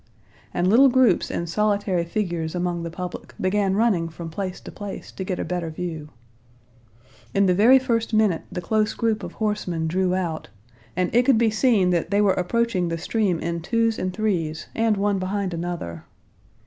And 0.51 0.67
little 0.67 0.89
groups 0.89 1.29
and 1.29 1.47
solitary 1.47 2.05
figures 2.05 2.55
among 2.55 2.81
the 2.81 2.89
public 2.89 3.35
began 3.39 3.75
running 3.75 4.09
from 4.09 4.31
place 4.31 4.59
to 4.61 4.71
place 4.71 5.11
to 5.11 5.23
get 5.23 5.37
a 5.37 5.45
better 5.45 5.69
view. 5.69 6.09
In 7.35 7.45
the 7.45 7.53
very 7.53 7.77
first 7.77 8.11
minute 8.11 8.41
the 8.51 8.61
close 8.61 8.95
group 8.95 9.21
of 9.21 9.33
horsemen 9.33 9.85
drew 9.87 10.15
out, 10.15 10.47
and 10.95 11.13
it 11.13 11.21
could 11.21 11.37
be 11.37 11.51
seen 11.51 11.91
that 11.91 12.09
they 12.09 12.19
were 12.19 12.33
approaching 12.33 12.87
the 12.87 12.97
stream 12.97 13.37
in 13.41 13.61
twos 13.61 13.99
and 13.99 14.11
threes 14.11 14.65
and 14.73 14.97
one 14.97 15.19
behind 15.19 15.53
another. 15.53 16.05